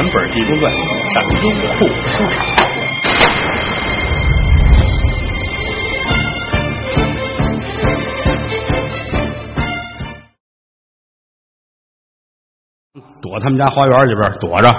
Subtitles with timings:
[0.00, 0.72] 全本《济公传》
[1.12, 2.38] 上优酷书场。
[13.20, 14.72] 躲他们家花园里边躲着，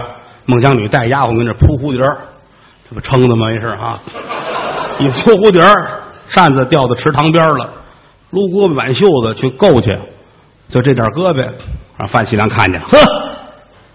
[0.45, 1.99] 孟姜女带丫鬟跟这扑蝴蝶
[2.90, 3.48] 这不撑的吗？
[3.48, 3.99] 没事啊，
[4.99, 5.62] 一扑蝴蝶
[6.30, 7.73] 扇子掉到池塘边了，
[8.30, 9.94] 撸胳膊挽袖子去够去，
[10.70, 11.45] 就这点胳膊，
[11.98, 12.98] 让范喜良看见，呵，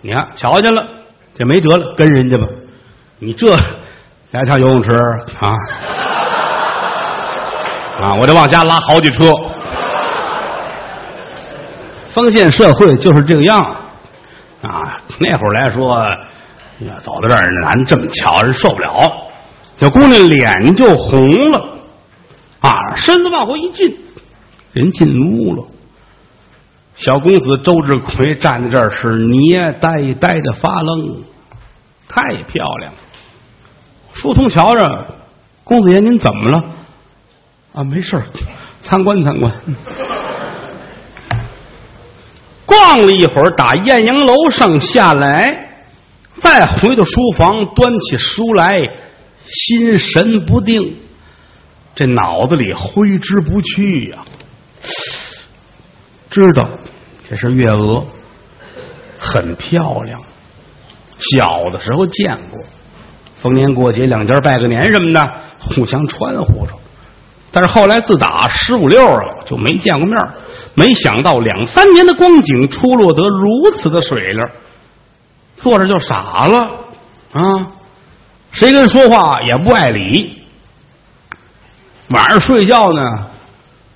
[0.03, 0.87] 你看瞧见了，
[1.37, 2.45] 这没辙了，跟人家吧，
[3.19, 3.57] 你这
[4.31, 5.51] 来趟游泳池啊
[8.03, 9.33] 啊，我得往家拉好几车。
[12.11, 13.59] 封建社会就是这个样
[14.63, 15.01] 啊！
[15.19, 15.99] 那会儿来说，
[16.79, 18.97] 呀，走到这儿，咱这么巧，人受不了。
[19.81, 21.59] 小姑娘脸就红了，
[22.61, 23.99] 啊，身子往后一进，
[24.73, 25.65] 人进屋了。
[26.97, 31.25] 小公子周志奎站在这儿是捏呆呆的发愣，
[32.09, 32.99] 太漂亮了。
[34.13, 35.07] 书童瞧着，
[35.65, 36.65] 公子爷您怎么了？
[37.73, 38.25] 啊，没事儿
[38.81, 39.53] 参观参观。
[42.65, 45.83] 逛了一会儿，打艳阳楼上下来，
[46.39, 48.71] 再回到书房，端起书来，
[49.47, 50.97] 心神不定，
[51.97, 54.19] 这脑子里挥之不去呀、
[56.31, 56.69] 知道
[57.35, 58.07] 这是月娥，
[59.19, 60.21] 很漂亮，
[61.19, 62.61] 小的时候见过，
[63.43, 66.73] 逢年过节两家拜个年什么的，互相穿呼着。
[67.51, 70.17] 但是后来自打十五六了，就没见过面
[70.75, 74.47] 没想到两三年的光景，出落得如此的水灵，
[75.57, 76.71] 坐着就傻了
[77.33, 77.67] 啊！
[78.53, 80.45] 谁跟说话也不爱理。
[82.11, 83.03] 晚上睡觉呢，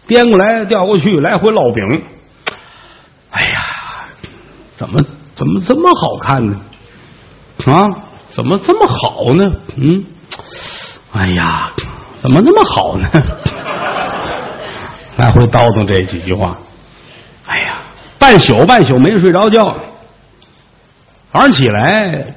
[0.08, 2.02] 颠过来调过去，来回烙饼。
[3.30, 4.08] 哎呀，
[4.76, 5.02] 怎么
[5.34, 6.60] 怎么这么好看呢？
[7.66, 7.84] 啊，
[8.30, 9.44] 怎么这么好呢？
[9.76, 10.04] 嗯，
[11.12, 11.72] 哎呀，
[12.22, 13.10] 怎么那么好呢？
[15.18, 16.56] 来回叨叨这几句话。
[17.46, 17.82] 哎呀，
[18.18, 19.76] 半宿半宿没睡着觉。
[21.30, 22.34] 早上起来，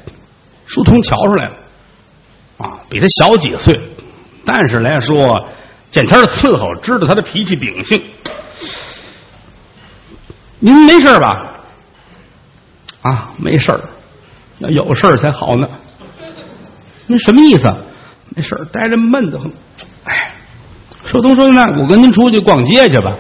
[0.66, 1.54] 书童瞧出来了，
[2.58, 3.74] 啊，比他小几岁，
[4.46, 5.48] 但是来说，
[5.90, 8.04] 见他是伺候，知道他的脾气秉性。
[10.64, 11.54] 您没事吧？
[13.02, 13.82] 啊，没事儿，
[14.60, 15.68] 要有事儿才好呢。
[17.08, 17.64] 您什么意思？
[18.36, 19.52] 没事儿，待着闷得很。
[20.06, 20.36] 哎，
[21.04, 23.16] 说东说：“那我跟您出去逛街去吧。”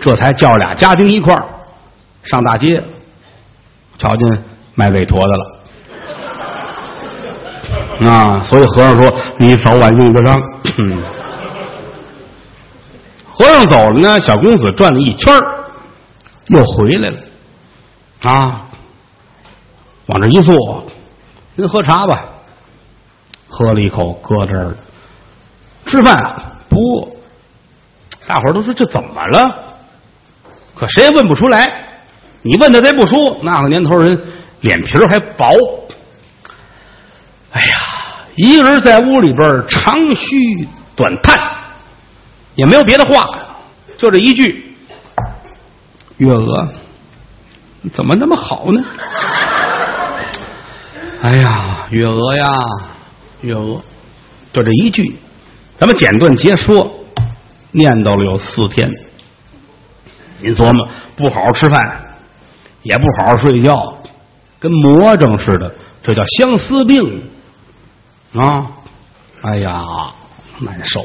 [0.00, 1.44] 这才叫俩家丁一块儿
[2.22, 2.82] 上大街，
[3.98, 4.42] 瞧见
[4.74, 5.44] 卖韦陀的了。
[8.10, 10.34] 啊，所以和尚说：“你早晚用得上。”
[10.78, 11.02] 嗯，
[13.30, 15.42] 和尚走了呢，小公子转了一圈儿
[16.48, 17.18] 又回来了。
[18.22, 18.66] 啊，
[20.06, 20.86] 往这一坐，
[21.54, 22.24] 您喝茶吧。
[23.48, 24.74] 喝了一口，搁这儿。
[25.86, 27.18] 吃饭啊不，
[28.26, 29.64] 大伙儿都说这怎么了？
[30.74, 31.66] 可谁也问不出来。
[32.42, 33.38] 你问他，他不说。
[33.42, 34.20] 那个年头人
[34.60, 35.46] 脸皮还薄。
[37.52, 37.66] 哎呀，
[38.36, 41.36] 一个人在屋里边长吁短叹，
[42.54, 43.26] 也没有别的话，
[43.96, 44.67] 就这一句
[46.18, 46.72] ：“月娥，
[47.94, 48.82] 怎么那么好呢？”
[51.22, 52.44] 哎呀，月娥呀，
[53.40, 53.82] 月娥，
[54.52, 55.16] 就这一句，
[55.78, 57.02] 咱们简短截说，
[57.72, 58.88] 念叨了有四天。
[60.40, 61.80] 您琢磨，不好好吃饭，
[62.82, 63.98] 也不好好睡觉，
[64.60, 67.28] 跟魔怔似的，这叫相思病
[68.34, 68.70] 啊！
[69.42, 69.82] 哎呀，
[70.60, 71.04] 难受。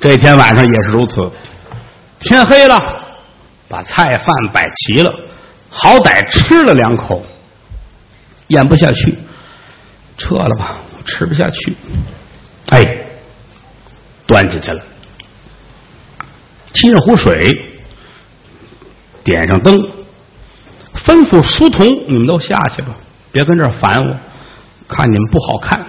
[0.00, 1.32] 这天晚上也是如此，
[2.20, 2.78] 天黑了，
[3.74, 5.12] 把菜饭摆齐了，
[5.68, 7.26] 好歹吃了两口，
[8.46, 9.18] 咽不下去，
[10.16, 11.76] 撤了吧，我吃不下去。
[12.68, 12.78] 哎，
[14.28, 14.80] 端进去了，
[16.72, 17.50] 沏上壶水。
[19.24, 19.74] 点上灯，
[21.04, 22.94] 吩咐书童：“你们都下去吧，
[23.32, 24.16] 别跟这儿烦我，
[24.86, 25.84] 看你们不好看。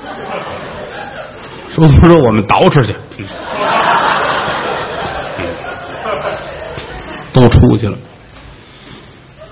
[1.68, 2.94] ”书童说：“我们捯饬去。”
[7.34, 7.98] 都出去了，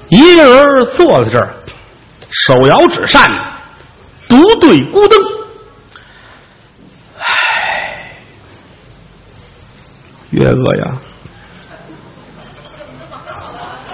[0.09, 1.55] 一个人坐在这儿，
[2.47, 3.27] 手摇纸扇，
[4.29, 5.19] 独对孤灯。
[7.19, 8.13] 唉，
[10.31, 11.01] 月娥呀！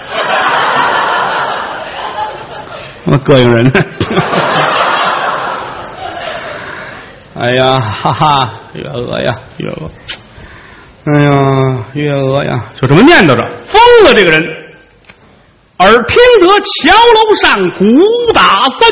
[3.05, 3.73] 那么膈应人呢？
[7.41, 9.89] 哎呀，哈哈，月娥呀，月娥，
[11.07, 11.31] 哎呀，
[11.95, 13.58] 月娥呀，就这么念叨着，
[14.05, 14.43] 了这个人。
[15.79, 17.85] 耳听得桥楼上鼓
[18.33, 18.91] 打三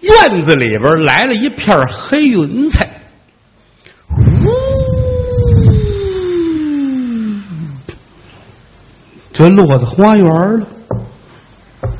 [0.00, 2.88] 更，院子里边来了一片黑云彩，
[4.16, 4.16] 呜，
[9.34, 10.24] 这落在花园
[10.60, 10.66] 了，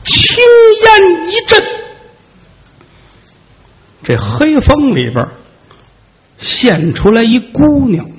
[0.05, 0.43] 青
[0.85, 1.63] 烟一阵，
[4.05, 5.29] 这黑风里边
[6.39, 8.16] 现出来一姑娘。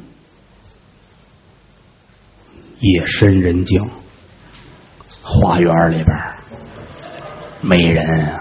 [2.80, 3.82] 夜深人静，
[5.24, 6.08] 花园里边
[7.62, 8.40] 没人，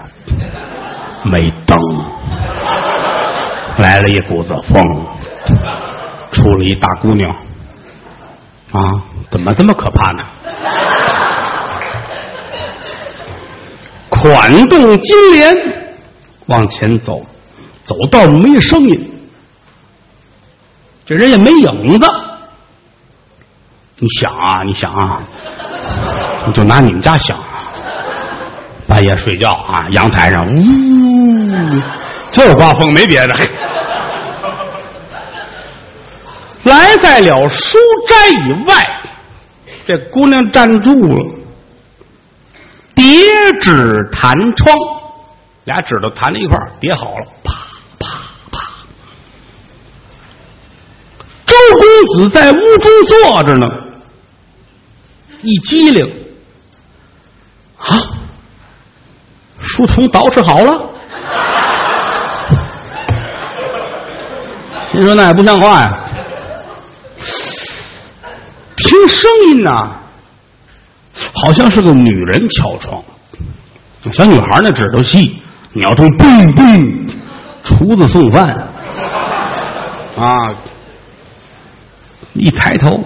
[1.23, 1.77] 没灯，
[3.79, 4.81] 来了一股子风，
[6.31, 7.31] 出了一大姑娘，
[8.71, 9.01] 啊，
[9.31, 10.23] 怎么这么可怕呢？
[14.09, 15.53] 款动金莲
[16.45, 17.25] 往前走，
[17.83, 19.11] 走到没声音，
[21.07, 22.07] 这人也没影子。
[23.99, 25.23] 你想啊，你想啊，
[26.45, 27.73] 你就拿你们家想啊，
[28.87, 31.81] 半夜睡觉啊，阳台上呜，
[32.31, 33.35] 就刮风没别的。
[36.63, 37.77] 来在了书
[38.07, 38.85] 斋以外，
[39.87, 41.17] 这姑娘站住了，
[42.93, 43.03] 叠
[43.59, 44.75] 纸弹窗，
[45.63, 47.51] 俩指头弹在一块，叠好了，啪
[47.97, 48.07] 啪
[48.51, 48.59] 啪。
[51.47, 51.81] 周公
[52.13, 53.65] 子在屋中坐着呢。
[55.47, 56.05] 一机灵，
[57.77, 57.95] 啊，
[59.61, 60.89] 书童捯饬好了。
[64.91, 65.89] 心说那也不像话呀。
[68.75, 69.71] 听声音呐，
[71.33, 73.01] 好像是个女人敲窗。
[74.11, 75.41] 小女孩那指头细，
[75.75, 77.09] 鸟头嘣嘣，
[77.63, 78.49] 厨子送饭。
[80.17, 80.33] 啊，
[82.33, 83.01] 一抬头。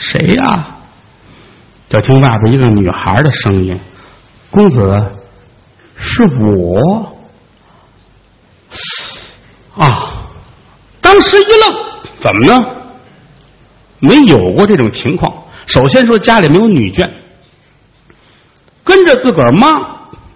[0.00, 0.76] 谁呀？
[1.90, 3.78] 就听外边一个女孩的声音
[4.50, 5.12] ：“公子，
[5.98, 7.16] 是我。”
[9.76, 10.26] 啊！
[11.00, 11.74] 当时一愣，
[12.20, 12.76] 怎么呢？
[13.98, 15.44] 没有过这种情况。
[15.66, 17.10] 首先说家里没有女眷，
[18.84, 19.68] 跟着自个儿妈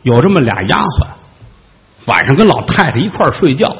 [0.02, 1.06] 有这么俩丫鬟，
[2.06, 3.75] 晚上跟老太太一块儿睡觉，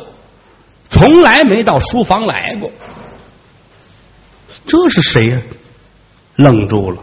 [0.91, 2.71] 从来没到书房来过。
[4.67, 5.39] 这是谁呀？
[6.37, 6.99] 愣住了，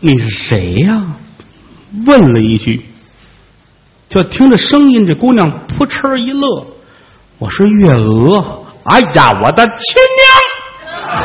[0.00, 1.02] 你是谁呀？
[2.06, 2.86] 问了一句，
[4.08, 6.66] 就听着声音，这姑娘扑哧一乐
[7.38, 9.76] ：“我是月娥。”哎呀，我的亲
[10.18, 11.22] 娘！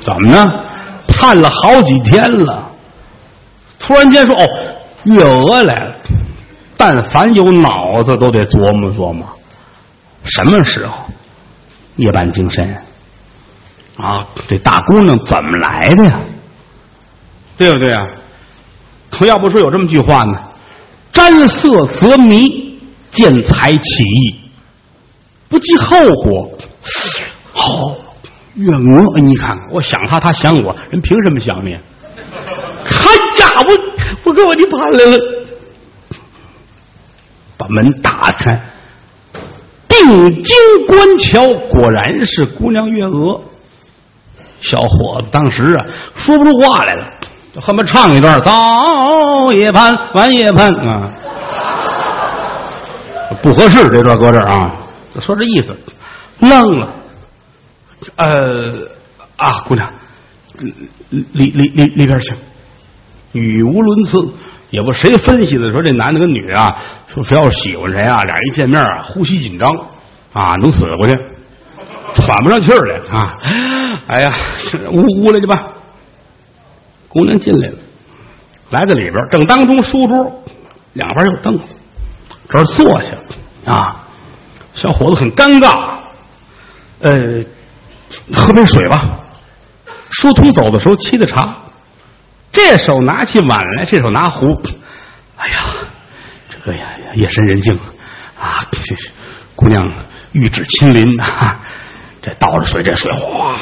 [0.00, 0.64] 怎么呢？
[1.08, 2.70] 盼了好几天了，
[3.78, 4.42] 突然间说：“哦，
[5.04, 5.94] 月娥来了。”
[6.76, 9.26] 但凡有脑子，都得琢磨琢磨，
[10.24, 11.06] 什么时候
[11.96, 12.82] 夜半精神。
[13.96, 16.20] 啊，这大姑娘怎么来的呀？
[17.56, 18.00] 对不对啊？
[19.10, 20.38] 可要不说有这么句话呢
[21.10, 22.78] ：“沾色则迷，
[23.10, 24.34] 见财起意，
[25.48, 26.50] 不计后果。”
[27.54, 27.80] 好，
[28.56, 31.74] 月娥，你看，我想他，他想我，人凭什么想你？
[32.84, 33.06] 看
[33.40, 35.16] 呀，我我给我你盼来了，
[37.56, 38.60] 把门打开，
[39.88, 40.54] 定睛
[40.86, 43.40] 观瞧，果然是姑娘月娥。
[44.60, 47.06] 小伙子当时啊说不出话来了，
[47.54, 51.10] 就恨不得唱一段：早夜盼，晚夜盼啊，
[53.42, 54.72] 不合适这段搁这儿啊，
[55.20, 55.76] 说这意思，
[56.40, 56.88] 愣了。
[58.16, 58.86] 呃
[59.36, 59.90] 啊，姑娘，
[61.32, 62.36] 里里里里边请，
[63.32, 64.28] 语无伦次，
[64.70, 66.76] 也不谁分析的说这男的跟女的啊，
[67.08, 69.68] 说非要是喜欢谁啊，俩人一见面啊，呼吸紧张
[70.32, 71.14] 啊，能死过去，
[72.26, 73.38] 喘不上气儿来啊。
[74.08, 74.32] 哎呀，
[74.90, 75.56] 屋屋来去吧。
[77.08, 77.78] 姑娘进来了，
[78.70, 80.44] 来到里边，正当中书桌
[80.92, 81.64] 两边有凳子，
[82.48, 83.12] 这儿坐下
[83.64, 84.02] 啊。
[84.74, 86.00] 小伙子很尴尬，
[87.00, 87.42] 呃，
[88.34, 89.20] 喝杯水吧。
[90.10, 91.56] 书童走的时候沏的茶，
[92.52, 94.46] 这手拿起碗来，这手拿壶。
[95.36, 95.54] 哎呀，
[96.50, 97.74] 这个呀，夜深人静
[98.38, 98.94] 啊，这
[99.54, 99.90] 姑娘
[100.32, 101.60] 玉指亲临啊。
[102.26, 103.52] 这倒着水，这水哗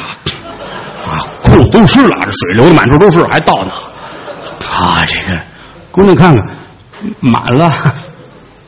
[1.04, 3.70] 啊，裤子都湿了，这水流的满处都是，还倒呢。
[4.66, 5.38] 啊，这个
[5.92, 6.56] 姑娘看看，
[7.20, 7.66] 满了。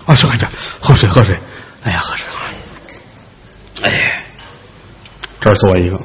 [0.04, 0.46] 啊，是这
[0.80, 1.34] 喝水，喝水。
[1.84, 2.26] 哎呀，喝水。
[3.84, 4.22] 哎，
[5.40, 5.98] 这儿坐一个，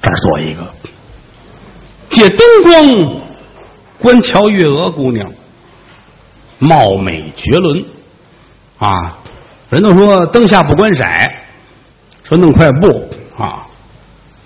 [0.00, 0.74] 这儿坐一个。
[2.08, 3.20] 借灯光
[3.98, 5.30] 观瞧月娥姑娘，
[6.58, 7.84] 貌美绝伦
[8.78, 9.18] 啊！
[9.68, 11.04] 人都说灯下不观色。
[12.28, 13.66] 说弄块布啊，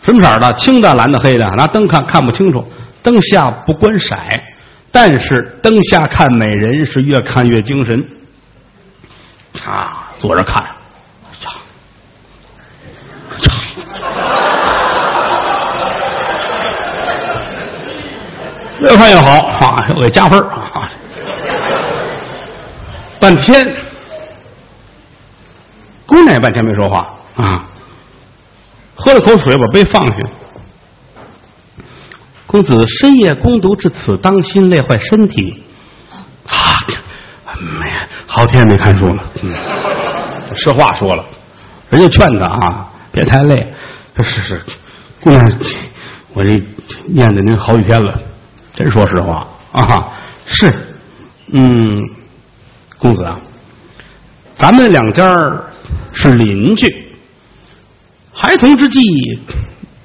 [0.02, 0.52] 什么色的？
[0.54, 2.64] 青的、蓝的、黑的，拿灯看看不清楚。
[3.02, 4.14] 灯下不观色，
[4.92, 8.04] 但是灯下看美人是越看越精神。
[9.64, 10.76] 啊，坐着看，呀，
[18.80, 20.90] 越看越好啊，又给加分啊！
[23.18, 23.66] 半天，
[26.06, 27.66] 姑娘也半天没说话啊，
[28.94, 30.14] 喝了口水，把杯放下。
[32.46, 35.62] 公子深夜攻读至此，当心累坏身体。
[36.46, 37.86] 啊，没
[38.26, 39.24] 好天没看书了。
[39.42, 39.54] 嗯，
[40.54, 41.24] 实话说了，
[41.90, 43.72] 人家劝他啊，别太累。
[44.22, 44.60] 是是，
[45.20, 45.50] 姑娘，
[46.34, 46.50] 我这
[47.06, 48.20] 念的您好几天了，
[48.74, 50.12] 真说实话啊。
[50.44, 50.68] 是，
[51.52, 51.96] 嗯，
[52.98, 53.40] 公子啊，
[54.58, 55.32] 咱们两家
[56.12, 57.09] 是邻居，
[58.42, 59.02] 孩童之际，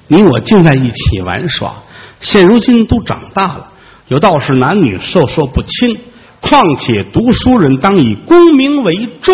[0.09, 1.73] 你我竟在一起玩耍。
[2.19, 3.71] 现如今都长大了，
[4.09, 5.97] 有道是男女授受不亲，
[6.41, 9.33] 况且读书人当以功名为重。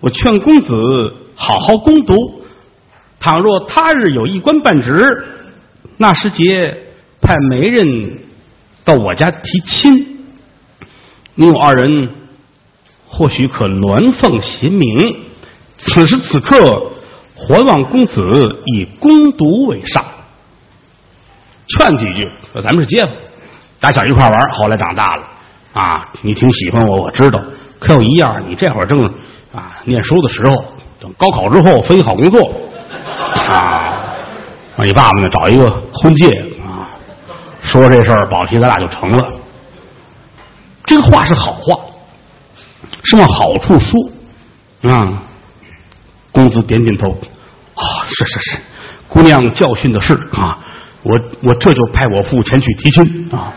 [0.00, 0.74] 我劝公子
[1.34, 2.42] 好好攻读，
[3.18, 5.24] 倘若他日有一官半职，
[5.96, 6.76] 那时节
[7.22, 8.18] 派媒人
[8.84, 10.18] 到我家提亲，
[11.34, 12.10] 你我二人
[13.06, 15.16] 或许可鸾凤衔名。
[15.78, 16.92] 此时此刻，
[17.38, 18.20] 还望公子
[18.74, 20.04] 以攻读为上。
[21.68, 23.12] 劝几句，说咱们是街坊，
[23.78, 25.22] 打小一块玩，后来长大了，
[25.74, 27.40] 啊，你挺喜欢我，我知道。
[27.78, 28.98] 可有一样，你这会儿正
[29.54, 30.64] 啊念书的时候，
[30.98, 32.52] 等高考之后分好工作，
[33.50, 34.14] 啊，
[34.76, 36.26] 让你爸爸呢找一个婚介
[36.66, 36.90] 啊，
[37.60, 39.28] 说这事儿保齐咱俩就成了。
[40.86, 41.78] 这个话是好话，
[43.04, 45.22] 是往好处说啊。
[46.38, 47.10] 公子点点头，
[47.74, 48.58] 啊，是是是，
[49.08, 50.56] 姑娘教训的是啊。
[51.02, 53.52] 我我这就派我父前去提亲啊！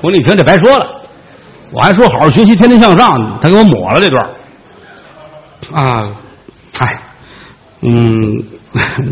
[0.00, 1.02] 我你听这白说了，
[1.70, 4.26] 我还说好好学习，天天向上，他给我抹了这段
[5.72, 6.16] 啊！
[6.78, 7.02] 哎，
[7.82, 8.14] 嗯，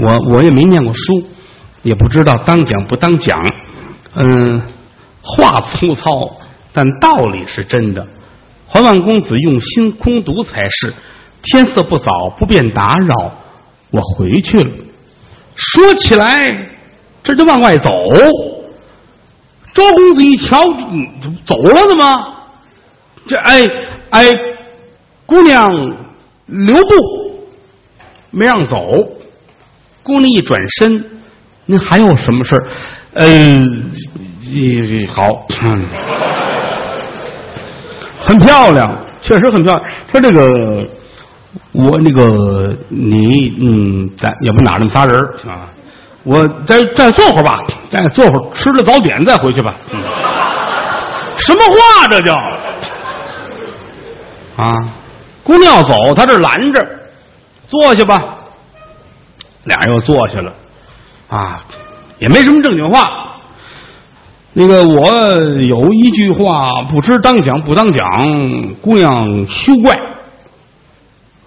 [0.01, 1.29] 我我也没念过书，
[1.83, 3.39] 也不知道当讲不当讲。
[4.15, 4.63] 嗯，
[5.23, 6.31] 话粗糙，
[6.73, 8.07] 但道理是真的。
[8.69, 10.95] 还望公子用心攻读才是。
[11.43, 13.33] 天色不早，不便打扰，
[13.91, 14.71] 我回去了。
[15.57, 16.51] 说起来，
[17.23, 17.91] 这就往外走。
[19.75, 20.63] 周公子一瞧，
[21.45, 22.27] 走了的吗？
[23.27, 23.67] 这哎
[24.11, 24.27] 哎，
[25.27, 25.69] 姑娘
[26.47, 26.91] 留步，
[28.31, 28.95] 没让走。
[30.03, 31.05] 姑娘一转身，
[31.67, 32.67] 您还有什么事儿？
[33.15, 33.91] 嗯，
[35.11, 35.47] 好，
[38.21, 39.91] 很漂亮，确实很漂亮。
[40.11, 40.87] 说这个。
[41.73, 45.17] 我那个你嗯，咱也不哪那么仨人
[45.47, 45.69] 啊？
[46.25, 47.59] 我再再坐会儿吧，
[47.91, 49.75] 再坐会儿，吃了早点再回去吧。
[51.37, 52.33] 什么话这叫？
[54.57, 54.71] 啊，
[55.43, 56.87] 姑娘要走，他这拦着，
[57.69, 58.23] 坐下吧。
[59.65, 60.53] 俩人又坐下了，
[61.29, 61.61] 啊，
[62.19, 63.39] 也没什么正经话。
[64.53, 65.11] 那个我
[65.61, 68.07] 有一句话，不知当讲不当讲，
[68.81, 69.99] 姑娘休怪。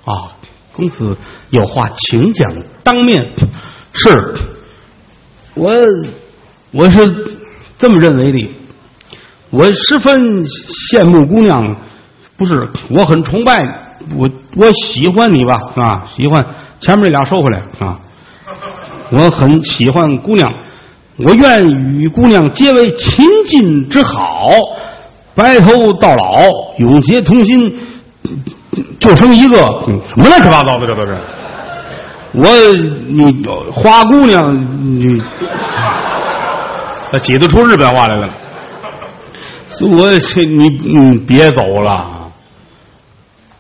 [0.06, 0.32] 啊，
[0.74, 1.18] 公子
[1.50, 2.52] 有话请讲，
[2.84, 3.30] 当面
[3.94, 4.10] 是。
[5.56, 5.72] 我
[6.72, 7.00] 我是
[7.78, 8.54] 这么认为的，
[9.52, 11.76] 我十分羡慕姑娘，
[12.36, 13.58] 不是我很崇拜
[14.18, 16.46] 我，我喜欢你吧啊，喜欢
[16.82, 17.98] 前面那俩收回来啊，
[19.12, 20.54] 我很喜欢姑娘，
[21.20, 24.50] 我愿与姑娘结为秦晋之好，
[25.36, 26.34] 白头到老，
[26.80, 27.95] 永结同心。
[29.00, 31.18] 就剩一个嗯什么乱七八糟的，这都是。
[32.34, 32.44] 我
[33.08, 34.54] 你花姑娘，
[35.00, 35.06] 你
[37.22, 38.30] 挤得出日本话来了。
[39.82, 42.30] 我你你别走了，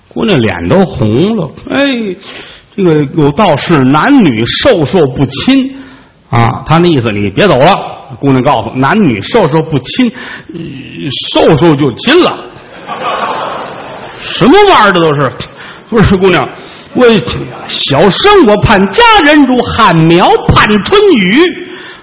[0.09, 1.07] 姑娘脸都红
[1.37, 1.49] 了。
[1.69, 2.15] 哎，
[2.75, 5.77] 这个有道是男女授受不亲
[6.29, 7.73] 啊，他那意思你别走了。
[8.19, 10.11] 姑娘告诉男女授受不亲，
[11.33, 12.45] 授受就亲了。
[14.37, 14.91] 什么玩意儿？
[14.91, 15.31] 这都是，
[15.89, 16.43] 不是姑娘，
[16.93, 17.05] 我
[17.67, 21.39] 小生我盼佳人如旱苗盼春雨，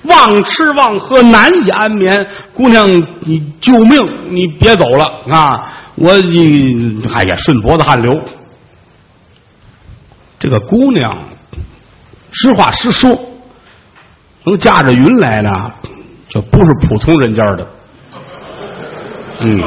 [0.05, 2.27] 忘吃忘喝难以安眠。
[2.55, 2.87] 姑娘，
[3.21, 4.01] 你救命！
[4.29, 5.53] 你别走了啊！
[5.95, 8.21] 我你哎呀，顺脖子汗流。
[10.39, 11.17] 这个姑娘，
[12.33, 13.11] 实话实说，
[14.45, 15.51] 能驾着云来呢，
[16.29, 17.67] 就不是普通人家的。
[19.41, 19.63] 嗯。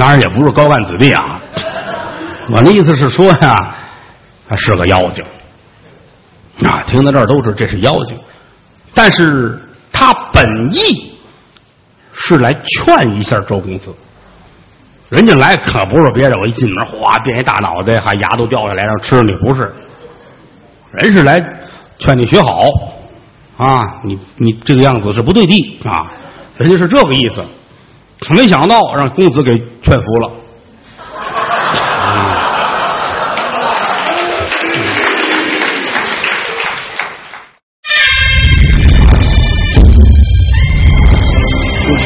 [0.00, 1.38] 当然也不是高干子弟啊，
[2.54, 3.76] 我那意思是说呀，
[4.48, 5.22] 他是个妖精
[6.64, 8.18] 啊，听到这儿都知道这是妖精，
[8.94, 9.60] 但是
[9.92, 10.42] 他本
[10.72, 11.12] 意
[12.14, 13.94] 是来劝一下周公子。
[15.10, 19.70] 人家来可不是别的，我一进门哗变一大脑袋，还牙都掉下来让吃你，不是。
[20.92, 21.38] 人是来
[21.98, 22.62] 劝你学好
[23.58, 26.10] 啊，你你这个样子是不对的啊，
[26.56, 27.44] 人家是这个意思。
[28.28, 30.30] 没想到让公子给劝服了。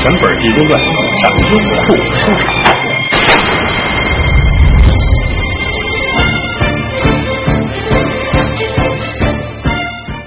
[0.04, 0.78] 全本《济公传》
[1.22, 2.63] 上优酷书场。